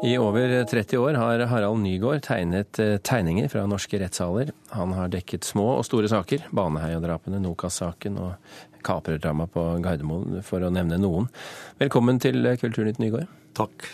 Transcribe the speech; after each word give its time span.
I 0.00 0.14
over 0.16 0.64
30 0.64 0.96
år 0.96 1.16
har 1.20 1.42
Harald 1.50 1.82
Nygaard 1.84 2.22
tegnet 2.24 2.78
eh, 2.80 2.94
tegninger 3.04 3.50
fra 3.52 3.66
norske 3.68 3.98
rettssaler. 4.00 4.48
Han 4.72 4.94
har 4.96 5.10
dekket 5.12 5.44
små 5.44 5.66
og 5.74 5.84
store 5.84 6.08
saker, 6.08 6.46
Baneheia-drapene, 6.56 7.36
Nokas-saken 7.44 8.16
og 8.16 8.80
kaprerdramaet 8.86 9.52
på 9.52 9.64
Gardermoen, 9.84 10.38
for 10.46 10.64
å 10.64 10.70
nevne 10.72 10.96
noen. 11.02 11.28
Velkommen 11.82 12.16
til 12.24 12.48
Kulturnytt, 12.62 13.02
Nygaard. 13.02 13.28
Takk. 13.60 13.84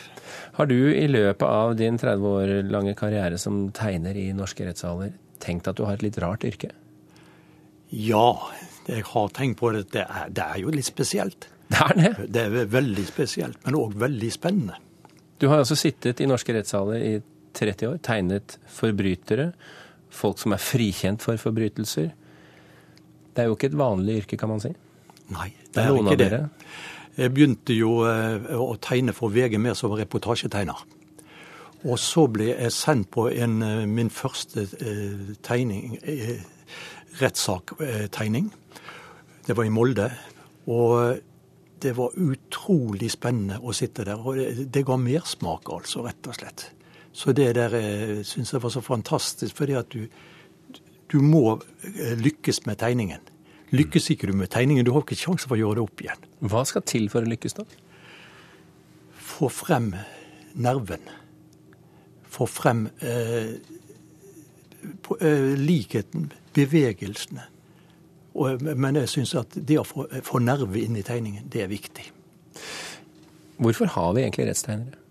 Har 0.61 0.71
du 0.71 0.79
i 0.79 1.09
løpet 1.11 1.43
av 1.43 1.75
din 1.83 1.99
30 1.99 2.31
år 2.31 2.55
lange 2.71 2.95
karriere 2.95 3.43
som 3.43 3.65
tegner 3.75 4.15
i 4.15 4.29
norske 4.31 4.63
rettssaler 4.69 5.11
tenkt 5.43 5.67
at 5.67 5.81
du 5.81 5.89
har 5.89 5.99
et 5.99 6.07
litt 6.07 6.23
rart 6.23 6.47
yrke? 6.47 6.71
Ja, 7.91 8.31
jeg 8.87 9.11
har 9.11 9.35
tenkt 9.35 9.59
på 9.59 9.75
det. 9.75 9.89
Det 9.91 10.07
er, 10.07 10.31
det 10.31 10.51
er 10.53 10.63
jo 10.63 10.71
litt 10.71 10.87
spesielt. 10.87 11.51
Det 11.67 11.83
er 11.83 11.99
det. 11.99 12.17
Det 12.31 12.47
er 12.47 12.75
veldig 12.79 13.11
spesielt, 13.11 13.59
men 13.67 13.83
òg 13.83 13.99
veldig 13.99 14.37
spennende. 14.39 14.79
Du 15.39 15.49
har 15.51 15.61
altså 15.61 15.77
sittet 15.79 16.21
i 16.21 16.29
norske 16.29 16.55
rettssaler 16.57 17.03
i 17.03 17.15
30 17.57 17.91
år, 17.91 18.01
tegnet 18.05 18.59
forbrytere, 18.73 19.51
folk 20.13 20.41
som 20.41 20.55
er 20.57 20.63
frikjent 20.63 21.25
for 21.25 21.41
forbrytelser. 21.41 22.11
Det 23.37 23.43
er 23.43 23.51
jo 23.51 23.57
ikke 23.57 23.71
et 23.73 23.79
vanlig 23.79 24.21
yrke, 24.23 24.39
kan 24.41 24.53
man 24.53 24.63
si. 24.65 24.73
Nei, 25.33 25.51
Det 25.75 25.83
er 25.83 25.89
er 25.91 25.97
noen 25.97 26.13
ikke 26.13 26.29
det. 26.31 26.43
Jeg 27.17 27.33
begynte 27.33 27.77
jo 27.77 28.03
eh, 28.05 28.53
å 28.61 28.77
tegne 28.81 29.15
for 29.17 29.33
VG 29.33 29.59
mer 29.61 29.77
som 29.77 29.93
reportasjetegner. 29.97 30.85
Og 31.87 31.99
så 32.01 32.27
ble 32.33 32.51
jeg 32.51 32.73
sendt 32.73 33.11
på 33.13 33.29
en, 33.31 33.63
eh, 33.65 33.87
min 33.89 34.11
første 34.13 34.67
eh, 34.81 35.37
tegning, 35.45 35.99
rettssaktegning. 37.21 38.51
Det 39.47 39.57
var 39.57 39.65
i 39.65 39.73
Molde. 39.73 40.11
Og 40.67 41.21
det 41.87 41.95
var 41.97 42.15
utrolig 42.19 43.09
spennende 43.15 43.61
å 43.63 43.73
sitte 43.77 44.05
der. 44.09 44.19
Og 44.21 44.37
det, 44.41 44.67
det 44.75 44.83
ga 44.89 44.97
mersmak, 45.01 45.71
altså, 45.73 46.03
rett 46.07 46.27
og 46.29 46.37
slett. 46.39 46.67
Så 47.17 47.33
det 47.33 47.53
der 47.57 47.73
eh, 47.79 48.19
syns 48.27 48.53
jeg 48.53 48.61
var 48.65 48.75
så 48.75 48.83
fantastisk, 48.85 49.57
fordi 49.57 49.79
at 49.79 49.95
du, 49.95 50.05
du 51.09 51.19
må 51.25 51.57
eh, 51.87 52.13
lykkes 52.21 52.65
med 52.69 52.77
tegningen. 52.83 53.23
Lykkes 53.75 54.11
ikke 54.13 54.29
du 54.31 54.37
med 54.39 54.51
tegningen, 54.53 54.85
du 54.87 54.93
har 54.95 55.03
ikke 55.03 55.17
sjanse 55.19 55.49
for 55.49 55.57
å 55.57 55.63
gjøre 55.63 55.81
det 55.81 55.87
opp 55.87 56.03
igjen. 56.05 56.27
Hva 56.53 56.61
skal 56.69 56.85
til 56.87 57.09
for 57.11 57.25
å 57.25 57.31
lykkes, 57.33 57.57
da? 57.59 57.65
Få 59.27 59.49
frem 59.51 59.89
nerven. 60.55 61.09
Få 62.37 62.47
frem 62.49 62.85
eh, 63.01 63.57
på- 65.03 65.19
eh, 65.25 65.55
likheten, 65.59 66.29
bevegelsene. 66.57 67.49
Og, 68.37 68.63
men 68.77 68.99
jeg 69.01 69.09
syns 69.09 69.35
at 69.41 69.57
det 69.57 69.79
å 69.81 69.87
få, 69.87 70.07
få 70.27 70.41
nerve 70.45 70.81
inn 70.83 70.99
i 70.99 71.05
tegningen, 71.07 71.49
det 71.53 71.65
er 71.65 71.73
viktig. 71.73 72.05
Hvorfor 73.57 73.89
har 73.95 74.13
vi 74.17 74.25
egentlig 74.27 74.51
rettstegnere? 74.51 75.03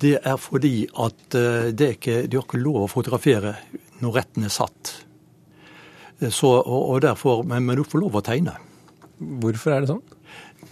Det 0.00 0.14
er 0.18 0.36
fordi 0.40 0.86
at 1.00 1.36
eh, 1.36 1.70
det 1.72 1.86
er 1.86 1.94
ikke, 1.96 2.16
de 2.28 2.38
har 2.38 2.44
ikke 2.44 2.60
lov 2.60 2.82
å 2.84 2.92
fotografere 2.92 3.54
når 4.02 4.16
retten 4.18 4.44
er 4.44 4.52
satt. 4.52 4.92
Eh, 6.20 6.30
Så, 6.30 6.50
og, 6.60 6.82
og 6.94 7.00
derfor, 7.04 7.44
men, 7.44 7.64
men 7.64 7.80
du 7.80 7.84
får 7.84 8.04
lov 8.04 8.18
å 8.20 8.24
tegne. 8.24 8.56
Hvorfor 9.16 9.72
er 9.72 9.84
det 9.84 9.92
sånn? 9.92 10.04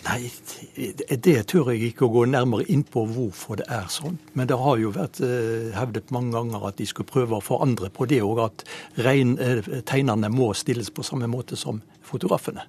Nei, 0.04 0.28
det, 0.76 1.16
det 1.24 1.36
tør 1.48 1.70
jeg 1.72 1.90
ikke 1.90 2.04
å 2.04 2.12
gå 2.12 2.24
nærmere 2.28 2.66
inn 2.72 2.82
på 2.84 3.06
hvorfor 3.08 3.60
det 3.60 3.66
er 3.72 3.86
sånn. 3.92 4.18
Men 4.36 4.48
det 4.50 4.58
har 4.60 4.80
jo 4.80 4.92
vært 4.92 5.20
eh, 5.24 5.70
hevdet 5.76 6.12
mange 6.14 6.34
ganger 6.36 6.66
at 6.68 6.80
de 6.80 6.86
skulle 6.88 7.08
prøve 7.08 7.38
å 7.38 7.44
forandre 7.44 7.88
på 7.94 8.08
det, 8.10 8.20
og 8.24 8.42
at 8.44 8.66
eh, 9.00 9.64
tegnerne 9.88 10.28
må 10.32 10.50
stilles 10.58 10.90
på 10.92 11.06
samme 11.06 11.30
måte 11.30 11.56
som 11.56 11.80
fotografene. 12.04 12.66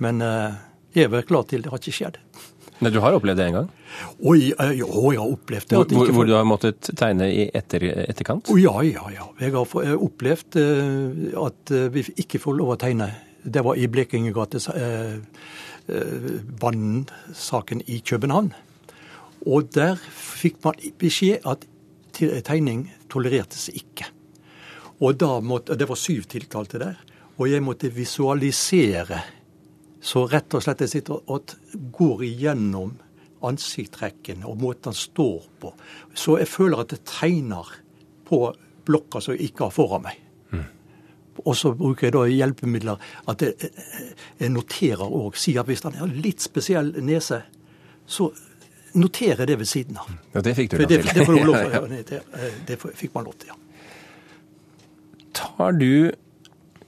Men 0.00 0.22
eh, 0.24 0.60
jeg 0.94 1.08
er 1.08 1.12
vel 1.12 1.26
klar 1.28 1.44
til 1.50 1.64
det 1.64 1.72
har 1.72 1.82
ikke 1.82 1.96
skjedd. 1.96 2.18
Nei, 2.82 2.90
Du 2.90 2.98
har 3.02 3.14
opplevd 3.14 3.38
det 3.38 3.48
en 3.50 3.56
gang? 3.60 3.66
Oi, 4.26 4.38
ja, 4.48 4.70
jeg 4.74 4.88
har 4.88 5.26
opplevd 5.26 5.68
det. 5.70 5.82
Hvor, 5.92 6.14
hvor, 6.16 6.26
du 6.26 6.32
har 6.34 6.46
måttet 6.48 6.88
tegne 6.98 7.28
i 7.30 7.44
etter, 7.54 7.84
etterkant? 8.08 8.48
Å, 8.50 8.56
ja, 8.58 8.72
ja, 8.86 9.04
ja. 9.12 9.28
Jeg 9.42 9.54
har 9.54 9.98
opplevd 9.98 10.58
at 11.42 11.74
vi 11.94 12.06
ikke 12.24 12.40
får 12.42 12.58
lov 12.58 12.74
å 12.74 12.78
tegne. 12.80 13.10
Det 13.42 13.62
var 13.66 13.78
i 13.78 13.86
Blekingegate 13.90 14.62
eh, 14.78 15.14
eh, 15.88 16.40
Banen-saken 16.60 17.82
i 17.86 18.00
København. 18.06 18.52
Og 19.46 19.70
der 19.74 19.98
fikk 20.12 20.60
man 20.64 20.78
beskjed 20.98 21.46
at 21.48 21.66
tegning 22.46 22.86
tolerertes 23.10 23.68
ikke. 23.72 24.06
Og 25.02 25.18
da 25.18 25.40
måtte, 25.40 25.74
Det 25.74 25.88
var 25.88 25.96
syv 25.96 26.24
tiltalte 26.28 26.78
der. 26.78 26.96
Og 27.38 27.50
jeg 27.50 27.62
måtte 27.62 27.90
visualisere. 27.90 29.22
Så 30.00 30.26
rett 30.26 30.54
og 30.54 30.62
slett 30.62 30.80
jeg 30.80 30.88
sitter 30.88 31.18
og 31.26 31.54
går 31.92 32.22
igjennom 32.22 32.96
ansiktstrekkene 33.42 34.46
og 34.46 34.60
måten 34.62 34.90
han 34.90 34.94
står 34.94 35.46
på. 35.60 35.72
Så 36.14 36.38
jeg 36.38 36.48
føler 36.50 36.82
at 36.82 36.92
jeg 36.92 37.04
tegner 37.06 37.66
på 38.28 38.54
blokka 38.86 39.20
som 39.20 39.34
jeg 39.34 39.50
ikke 39.50 39.66
har 39.66 39.74
foran 39.74 40.04
meg. 40.06 40.18
Og 41.44 41.56
så 41.56 41.72
bruker 41.76 42.06
jeg 42.06 42.14
da 42.14 42.24
hjelpemidler 42.28 43.12
at 43.32 43.42
jeg, 43.42 43.70
jeg 44.40 44.52
noterer 44.52 45.04
òg. 45.06 45.36
Sier 45.40 45.62
at 45.62 45.70
hvis 45.70 45.84
han 45.86 45.96
har 45.98 46.12
litt 46.12 46.44
spesiell 46.44 46.92
nese, 47.04 47.42
så 48.06 48.28
noterer 49.00 49.44
jeg 49.44 49.52
det 49.52 49.58
ved 49.62 49.70
siden 49.70 50.00
av. 50.02 50.10
Ja, 50.34 50.44
det 50.44 50.56
fikk 50.58 50.74
du 50.74 50.82
lov 50.82 50.90
til. 50.90 51.06
det, 51.14 51.14
det, 51.14 51.38
lov, 51.46 51.88
det, 52.10 52.20
det 52.68 52.80
fikk 52.82 53.14
man 53.16 53.30
lov 53.30 53.38
til, 53.40 53.54
ja. 53.54 53.58
Tar 55.32 55.72
du 55.80 56.12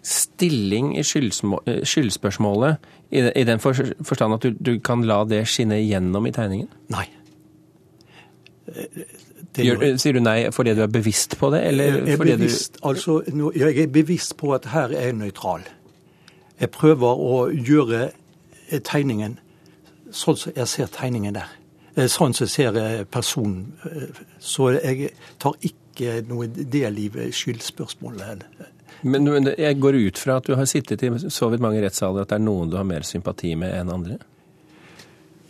stilling 0.04 0.92
i 0.98 1.00
eh, 1.00 1.80
skyldspørsmålet 1.84 2.90
i 3.14 3.44
den 3.46 3.60
forstand 3.60 4.34
at 4.34 4.42
du, 4.42 4.56
du 4.58 4.80
kan 4.84 5.04
la 5.06 5.22
det 5.28 5.44
skinne 5.48 5.78
gjennom 5.80 6.26
i 6.26 6.32
tegningen? 6.34 6.68
Nei. 6.92 7.06
Gjør, 9.54 9.96
sier 9.98 10.12
du 10.16 10.20
nei 10.20 10.50
fordi 10.50 10.74
du 10.74 10.82
er 10.82 10.90
bevisst 10.92 11.36
på 11.38 11.50
det, 11.54 11.62
eller 11.68 12.00
Jeg 12.06 12.16
fordi 12.18 12.36
bevisst, 12.36 12.78
altså, 12.82 13.20
nå- 13.32 13.52
jeg 13.56 13.78
er 13.78 13.86
bevisst 13.92 14.36
på 14.36 14.52
at 14.54 14.64
her 14.72 14.88
er 14.94 15.08
jeg 15.10 15.14
nøytral. 15.18 15.62
Jeg 16.60 16.70
prøver 16.70 17.18
å 17.18 17.50
gjøre 17.52 18.10
tegningen 18.84 19.38
sånn 20.14 20.36
som 20.38 20.52
jeg 20.56 20.66
ser 20.68 20.86
tegningen 20.86 21.34
der. 21.34 21.48
Eh, 21.96 22.06
Sånn 22.10 22.32
som 22.34 22.44
jeg 22.46 22.50
ser 22.50 22.76
eh, 22.76 23.04
personen. 23.04 23.72
Eh, 23.86 24.08
Så 24.40 24.72
jeg 24.82 25.12
tar 25.38 25.52
ikke 25.62 26.22
noe 26.28 26.46
del 26.48 26.98
i 26.98 27.08
skyldspørsmålet. 27.30 28.38
du 28.40 28.64
men, 29.08 29.24
men 29.24 29.44
jeg 29.58 29.78
går 29.80 29.94
ut 30.08 30.18
fra 30.18 30.36
at 30.36 30.44
du 30.46 30.54
har 30.56 30.64
sittet 30.66 31.02
i 31.02 31.10
så 31.28 31.50
vidt 31.50 31.60
mange 31.60 31.82
rettssaler 31.82 32.22
at 32.22 32.28
det 32.28 32.36
er 32.40 32.44
noen 32.44 32.70
du 32.70 32.76
har 32.76 32.84
mer 32.84 33.02
sympati 33.02 33.54
med 33.56 33.74
enn 33.74 33.90
andre? 33.92 34.18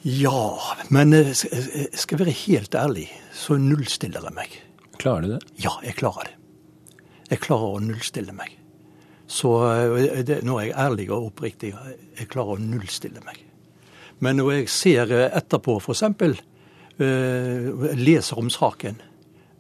Ja, 0.06 0.60
men 0.88 1.14
eh, 1.16 1.30
eh, 1.30 1.86
skal 1.96 2.18
jeg 2.18 2.26
være 2.26 2.32
helt 2.36 2.74
ærlig, 2.76 3.06
så 3.32 3.56
nullstiller 3.56 4.26
jeg 4.28 4.36
meg. 4.36 4.56
Klarer 5.00 5.24
du 5.24 5.30
det? 5.32 5.38
Ja, 5.64 5.78
jeg 5.80 5.96
klarer 5.96 6.28
det. 6.28 6.34
Jeg 7.30 7.40
klarer 7.40 7.78
å 7.78 7.80
nullstille 7.80 8.34
meg. 8.36 8.52
Så 9.24 9.54
eh, 9.70 10.18
det, 10.28 10.42
nå 10.44 10.58
er 10.60 10.66
jeg 10.66 10.76
ærlig 10.82 11.06
og 11.08 11.30
oppriktig. 11.30 11.70
Jeg 12.18 12.28
klarer 12.28 12.58
å 12.58 12.60
nullstille 12.60 13.24
meg. 13.24 13.40
Men 14.20 14.36
når 14.42 14.50
jeg 14.58 14.74
ser 14.74 15.14
etterpå, 15.24 15.78
f.eks. 15.80 16.04
Leser 17.96 18.42
om 18.44 18.52
saken, 18.52 19.00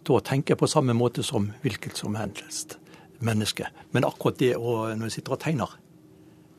da 0.04 0.20
tenker 0.28 0.52
jeg 0.52 0.60
på 0.60 0.68
samme 0.70 0.92
måte 0.94 1.24
som 1.24 1.48
hvilket 1.64 1.96
som 2.04 2.20
helst 2.20 2.76
menneske. 3.24 3.72
Men 3.96 4.04
akkurat 4.04 4.36
det 4.44 4.52
å, 4.60 4.92
når 4.92 5.08
jeg 5.08 5.16
sitter 5.16 5.38
og 5.38 5.42
tegner, 5.42 5.72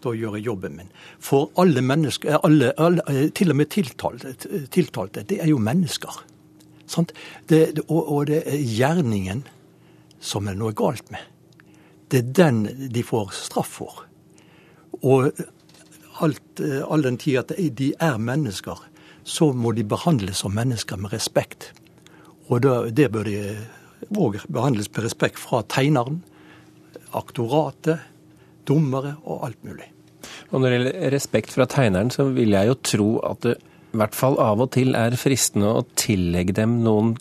da 0.06 0.14
gjøre 0.16 0.42
jobben 0.44 0.78
min. 0.80 0.94
For 1.20 1.50
alle 1.62 1.84
mennesker, 1.86 2.40
alle, 2.46 2.72
alle, 2.82 3.04
eh, 3.12 3.28
til 3.36 3.52
og 3.54 3.60
med 3.60 3.72
tiltalte, 3.74 4.36
tiltalte, 4.72 5.26
det 5.28 5.42
er 5.42 5.52
jo 5.52 5.60
mennesker. 5.60 6.24
Det, 7.50 7.62
og, 7.88 8.02
og 8.02 8.26
det 8.30 8.44
er 8.46 8.62
gjerningen 8.62 9.46
som 10.22 10.48
er 10.48 10.58
noe 10.58 10.76
galt 10.78 11.10
med. 11.14 11.22
Det 12.14 12.22
er 12.22 12.34
den 12.38 12.92
de 12.94 13.04
får 13.04 13.34
straff 13.34 13.80
for. 13.82 14.04
Og 15.02 15.32
alt, 16.24 16.62
eh, 16.62 16.84
all 16.86 17.06
den 17.06 17.18
tid 17.18 17.42
at 17.42 17.56
de 17.58 17.94
er 18.00 18.20
mennesker, 18.22 18.78
så 19.26 19.50
må 19.54 19.74
de 19.74 19.84
behandles 19.84 20.44
som 20.44 20.54
mennesker 20.54 21.02
med 21.02 21.14
respekt. 21.14 21.72
Og 22.48 22.62
det, 22.62 22.76
det 22.96 23.10
bør 23.12 23.26
de 23.26 23.40
òg 24.14 24.38
behandles 24.54 24.92
med 24.94 25.08
respekt 25.08 25.42
fra 25.42 25.64
tegneren, 25.66 26.22
aktoratet, 27.16 28.04
dommere 28.68 29.16
og 29.24 29.48
alt 29.48 29.66
mulig. 29.66 29.90
Og 30.56 30.62
når 30.64 30.72
det 30.72 30.76
gjelder 30.78 31.12
respekt 31.12 31.52
fra 31.52 31.66
tegneren, 31.68 32.10
så 32.16 32.30
vil 32.32 32.56
jeg 32.56 32.70
jo 32.70 32.76
tro 32.80 33.10
at 33.28 33.42
det 33.44 33.58
i 33.60 34.00
hvert 34.00 34.16
fall 34.16 34.38
av 34.40 34.62
og 34.64 34.72
til 34.76 34.96
er 34.96 35.16
fristende 35.20 35.68
å 35.72 35.84
tillegge 36.00 36.56
dem 36.56 36.78
noen 36.84 37.14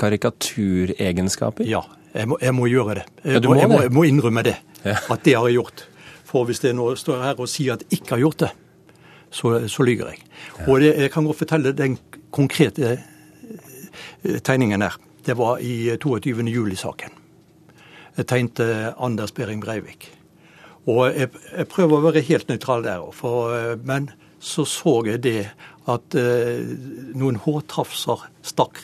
karikaturegenskaper. 0.00 1.68
Ja, 1.68 1.82
jeg 2.16 2.28
må, 2.28 2.38
jeg 2.40 2.56
må 2.56 2.68
gjøre 2.68 2.98
det. 3.00 3.04
Jeg, 3.22 3.36
Ja, 3.36 3.40
må, 3.44 3.56
jeg, 3.56 3.68
må, 3.68 3.80
jeg 3.84 3.92
må 3.96 4.04
innrømme 4.08 4.44
det. 4.44 4.56
Ja. 4.84 4.96
At 5.12 5.24
det 5.24 5.36
har 5.36 5.48
jeg 5.48 5.60
gjort. 5.60 5.84
For 6.28 6.48
hvis 6.48 6.62
det 6.64 6.72
nå 6.76 6.88
står 6.96 7.24
her 7.24 7.40
og 7.40 7.48
sier 7.52 7.76
at 7.76 7.84
jeg 7.86 8.00
ikke 8.00 8.16
har 8.16 8.24
gjort 8.24 8.44
det, 8.46 8.50
så, 9.30 9.52
så 9.70 9.86
lyver 9.86 10.12
jeg. 10.14 10.24
Og 10.66 10.80
det, 10.82 10.94
jeg 11.04 11.12
kan 11.14 11.28
godt 11.28 11.40
fortelle 11.42 11.72
den 11.76 11.98
konkrete 12.34 12.96
eh, 12.96 14.38
tegningen 14.44 14.82
her. 14.82 14.96
Det 15.26 15.36
var 15.38 15.60
i 15.60 15.92
22. 16.00 16.48
juli-saken. 16.48 17.12
Jeg 18.16 18.26
tegnte 18.28 18.70
Anders 18.98 19.32
Behring 19.36 19.60
Breivik. 19.62 20.08
Og 20.88 21.02
jeg, 21.12 21.28
jeg 21.52 21.68
prøver 21.68 21.98
å 21.98 22.06
være 22.08 22.24
helt 22.24 22.48
nøytral 22.48 22.84
der, 22.86 23.04
for, 23.16 23.52
eh, 23.56 23.74
men 23.84 24.08
så 24.40 24.64
så 24.64 24.94
jeg 25.04 25.20
det 25.26 25.40
at 25.90 26.16
eh, 26.16 26.62
noen 27.18 27.38
hårtrafser 27.44 28.24
stakk 28.46 28.80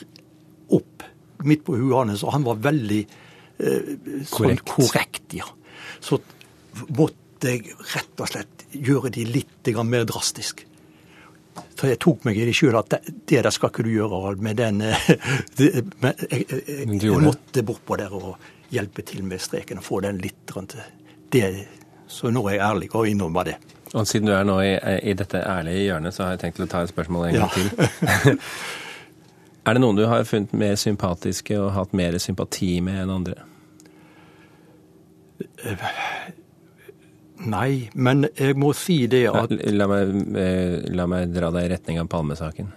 opp 0.76 1.06
midt 1.46 1.64
på 1.66 1.76
huet 1.78 1.96
hans, 1.96 2.24
og 2.26 2.34
han 2.34 2.44
var 2.46 2.60
veldig 2.64 3.02
eh, 3.02 3.92
sånn 4.28 4.28
Korrekt. 4.32 4.66
korrekt. 4.68 5.36
ja. 5.36 5.48
Så 6.00 6.20
måtte 6.92 7.52
jeg 7.52 7.76
rett 7.94 8.20
og 8.20 8.30
slett 8.30 8.66
gjøre 8.76 9.12
de 9.14 9.24
litt 9.28 9.70
mer 9.84 10.04
drastisk. 10.08 10.66
Så 11.76 11.88
jeg 11.88 12.00
tok 12.00 12.24
meg 12.28 12.36
i 12.36 12.44
det 12.48 12.54
sjøl 12.56 12.76
at 12.76 12.90
det, 12.92 13.14
det 13.28 13.40
der 13.46 13.54
skal 13.54 13.72
ikke 13.72 13.84
du 13.86 13.90
gjøre, 13.94 14.12
Harald. 14.12 14.44
Med 14.44 14.60
den 14.60 14.82
eh, 14.84 15.08
det, 15.58 15.72
men 16.02 16.12
jeg, 16.26 16.44
jeg, 16.50 16.62
jeg, 16.68 17.00
jeg 17.06 17.24
måtte 17.24 17.64
bortpå 17.64 17.98
der 18.00 18.12
og 18.16 18.34
hjelpe 18.72 19.04
til 19.06 19.24
med 19.24 19.40
streken 19.40 19.80
og 19.80 19.86
få 19.86 20.02
den 20.04 20.20
litt 20.20 20.52
rundt 20.56 20.76
det. 21.32 21.48
Så 22.08 22.30
nå 22.30 22.42
er 22.48 22.54
jeg 22.58 22.62
ærlig 22.66 22.88
og 22.94 23.08
innrømmer 23.08 23.44
det. 23.44 23.56
Og 23.94 24.06
siden 24.06 24.26
du 24.28 24.32
er 24.34 24.44
nå 24.44 24.58
i, 24.60 24.72
i 25.10 25.12
dette 25.16 25.40
ærlige 25.40 25.84
hjørnet, 25.88 26.14
så 26.14 26.24
har 26.26 26.30
jeg 26.36 26.40
tenkt 26.44 26.60
å 26.60 26.66
ta 26.70 26.82
et 26.84 26.90
spørsmål 26.92 27.28
en 27.28 27.34
Ja. 27.34 27.46
gang 27.46 27.50
til. 27.54 28.38
er 29.66 29.72
det 29.74 29.80
noen 29.82 29.96
du 29.98 30.04
har 30.06 30.24
funnet 30.28 30.52
mer 30.54 30.74
sympatiske 30.78 31.58
og 31.60 31.72
hatt 31.74 31.94
mer 31.96 32.18
sympati 32.22 32.80
med 32.84 33.02
enn 33.02 33.10
andre? 33.10 33.34
Nei, 37.46 37.88
men 37.94 38.26
jeg 38.38 38.56
må 38.56 38.70
si 38.76 39.02
det 39.12 39.26
at 39.28 39.52
La 39.76 39.86
meg, 39.90 40.12
eh, 40.40 40.86
la 40.96 41.04
meg 41.10 41.32
dra 41.34 41.50
deg 41.54 41.66
i 41.68 41.72
retning 41.74 41.98
av 42.00 42.08
Palmesaken. 42.12 42.70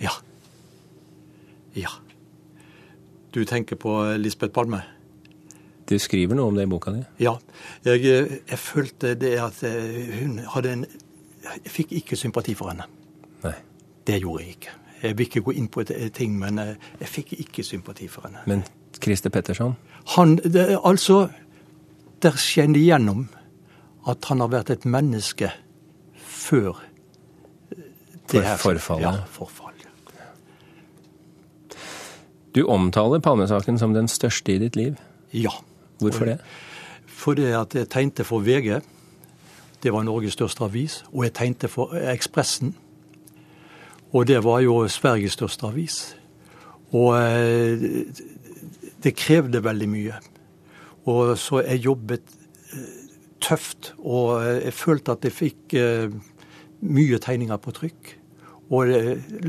Ja. 0.00 0.14
Ja. 1.76 1.90
Du 3.32 3.42
tenker 3.44 3.76
på 3.76 3.92
Lisbeth 4.18 4.54
Palme? 4.56 4.80
Du 5.88 5.96
skriver 5.98 6.36
noe 6.36 6.50
om 6.50 6.56
det 6.58 6.66
i 6.66 6.70
boka 6.70 6.92
di. 6.92 7.02
Ja. 7.24 7.32
Jeg, 7.84 8.02
eh, 8.04 8.34
jeg 8.50 8.58
følte 8.60 9.14
det 9.16 9.34
at 9.40 9.62
eh, 9.64 10.20
hun 10.20 10.38
hadde 10.54 10.72
en 10.72 10.86
Jeg 11.48 11.70
fikk 11.72 11.92
ikke 11.96 12.16
sympati 12.16 12.52
for 12.54 12.68
henne. 12.68 12.84
Nei. 13.44 13.54
Det 14.06 14.18
gjorde 14.20 14.42
jeg 14.44 14.50
ikke. 14.58 14.74
Jeg 15.02 15.16
vil 15.18 15.26
ikke 15.28 15.40
gå 15.46 15.52
inn 15.56 15.68
på 15.72 15.80
et, 15.80 15.92
ting, 16.12 16.34
men 16.38 16.58
eh, 16.58 16.74
jeg 17.00 17.08
fikk 17.08 17.32
ikke 17.38 17.62
sympati 17.64 18.08
for 18.08 18.26
henne. 18.26 18.42
Men 18.46 18.64
Christer 19.02 19.30
Petterson? 19.30 19.76
Han, 20.16 20.36
det, 20.44 20.78
altså, 20.84 21.28
der 22.22 22.36
skinner 22.36 22.80
igjennom 22.80 23.28
at 24.08 24.24
han 24.28 24.40
har 24.44 24.48
vært 24.52 24.70
et 24.74 24.84
menneske 24.84 25.52
før 26.18 26.74
eh, 27.72 27.86
For- 28.28 28.56
forfallet. 28.74 29.06
Ja, 29.06 29.24
forfall. 29.32 29.64
Du 32.54 32.64
omtaler 32.66 33.20
Palmesaken 33.20 33.78
som 33.78 33.92
den 33.94 34.08
største 34.08 34.52
i 34.56 34.58
ditt 34.58 34.76
liv. 34.76 34.96
Ja. 35.32 35.52
Hvorfor 35.98 36.24
det? 36.24 36.38
Fordi 37.06 37.50
at 37.52 37.74
jeg 37.74 37.88
tegnte 37.90 38.24
for 38.24 38.44
VG. 38.44 38.80
Det 39.82 39.92
var 39.92 40.02
Norges 40.06 40.32
største 40.32 40.64
avis. 40.64 41.04
Og 41.12 41.24
jeg 41.24 41.34
tegnte 41.34 41.68
for 41.68 41.94
Ekspressen. 42.12 42.76
Og 44.12 44.26
det 44.26 44.44
var 44.44 44.62
jo 44.64 44.86
Sveriges 44.88 45.36
største 45.36 45.66
avis. 45.66 45.98
Og 46.96 47.18
eh, 47.20 48.06
det 49.02 49.16
krevde 49.16 49.64
veldig 49.64 49.88
mye. 49.88 50.20
Og 51.10 51.36
så 51.38 51.62
jeg 51.66 51.84
jobbet 51.84 52.32
eh, 52.72 52.88
tøft. 53.44 53.92
Og 53.98 54.38
eh, 54.40 54.64
jeg 54.64 54.78
følte 54.78 55.12
at 55.12 55.28
jeg 55.28 55.36
fikk 55.36 55.78
mye 56.80 57.18
tegninger 57.18 57.60
på 57.60 57.74
trykk. 57.76 58.14
Og 58.70 58.90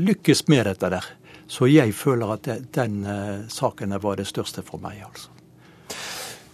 lykkes 0.00 0.46
med 0.48 0.64
dette 0.66 0.90
der. 0.90 1.06
Så 1.50 1.66
jeg 1.66 1.94
føler 1.94 2.36
at 2.36 2.48
den 2.74 3.02
saken 3.50 3.92
var 4.02 4.16
det 4.16 4.28
største 4.30 4.62
for 4.62 4.80
meg, 4.80 5.02
altså. 5.04 5.39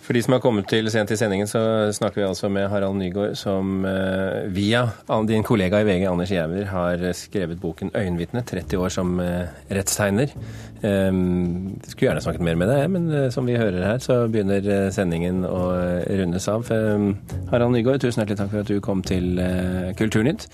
For 0.06 0.14
de 0.14 0.20
som 0.22 0.36
har 0.36 0.42
kommet 0.42 0.68
til 0.70 0.86
sent 0.92 1.10
i 1.10 1.16
sendingen, 1.18 1.48
så 1.50 1.60
snakker 1.94 2.20
vi 2.20 2.26
altså 2.28 2.46
med 2.52 2.68
Harald 2.70 2.94
Nygaard, 2.94 3.32
som 3.34 3.80
eh, 3.88 4.44
via 4.54 4.84
din 5.26 5.42
kollega 5.42 5.80
i 5.82 5.86
VG, 5.88 6.04
Anders 6.06 6.30
Giæver, 6.30 6.68
har 6.70 7.02
skrevet 7.12 7.58
boken 7.60 7.90
'Øyenvitne'. 7.90 8.44
30 8.46 8.78
år 8.78 8.88
som 8.88 9.18
eh, 9.20 9.48
rettstegner. 9.70 10.30
Um, 10.82 11.80
skulle 11.88 12.10
gjerne 12.10 12.22
snakket 12.22 12.40
mer 12.42 12.54
med 12.54 12.70
deg, 12.70 12.90
men 12.90 13.10
eh, 13.10 13.30
som 13.30 13.46
vi 13.46 13.58
hører 13.58 13.82
her, 13.82 13.98
så 13.98 14.28
begynner 14.30 14.90
sendingen 14.94 15.42
å 15.42 15.74
rundes 16.06 16.48
av. 16.48 16.70
Um, 16.70 17.16
Harald 17.50 17.74
Nygaard, 17.74 18.00
tusen 18.00 18.22
hjertelig 18.22 18.38
takk 18.38 18.54
for 18.54 18.62
at 18.62 18.70
du 18.70 18.78
kom 18.80 19.02
til 19.02 19.42
Kulturnytt. 19.98 20.46